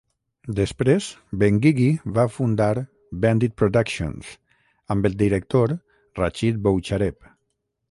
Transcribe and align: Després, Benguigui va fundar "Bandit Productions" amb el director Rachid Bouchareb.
Després, 0.59 1.09
Benguigui 1.43 1.89
va 2.15 2.25
fundar 2.37 2.69
"Bandit 3.27 3.55
Productions" 3.63 4.33
amb 4.97 5.11
el 5.13 5.21
director 5.23 5.77
Rachid 6.23 6.61
Bouchareb. 6.67 7.33